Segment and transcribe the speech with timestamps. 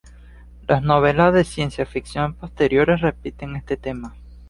[0.67, 4.15] Las novelas de ciencia ficción posteriores repiten este tema.